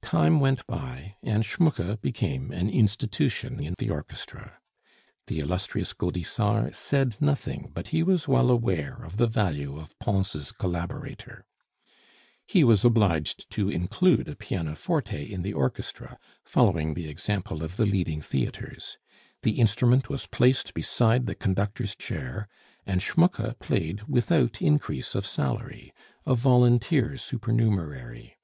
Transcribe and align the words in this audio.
Time 0.00 0.38
went 0.38 0.64
by, 0.68 1.16
and 1.24 1.44
Schmucke 1.44 2.00
became 2.00 2.52
an 2.52 2.70
institution 2.70 3.58
in 3.58 3.74
the 3.78 3.90
orchestra; 3.90 4.60
the 5.26 5.40
Illustrious 5.40 5.92
Gaudissart 5.92 6.72
said 6.76 7.16
nothing, 7.20 7.68
but 7.74 7.88
he 7.88 8.04
was 8.04 8.28
well 8.28 8.48
aware 8.52 9.02
of 9.02 9.16
the 9.16 9.26
value 9.26 9.76
of 9.80 9.98
Pons' 9.98 10.52
collaborator. 10.52 11.44
He 12.46 12.62
was 12.62 12.84
obliged 12.84 13.50
to 13.50 13.68
include 13.70 14.28
a 14.28 14.36
pianoforte 14.36 15.20
in 15.20 15.42
the 15.42 15.52
orchestra 15.52 16.16
(following 16.44 16.94
the 16.94 17.08
example 17.08 17.64
of 17.64 17.74
the 17.74 17.84
leading 17.84 18.22
theatres); 18.22 18.98
the 19.42 19.58
instrument 19.58 20.08
was 20.08 20.26
placed 20.28 20.74
beside 20.74 21.26
the 21.26 21.34
conductor's 21.34 21.96
chair, 21.96 22.46
and 22.86 23.02
Schmucke 23.02 23.58
played 23.58 24.02
without 24.06 24.62
increase 24.62 25.16
of 25.16 25.26
salary 25.26 25.92
a 26.24 26.36
volunteer 26.36 27.16
supernumerary. 27.16 28.36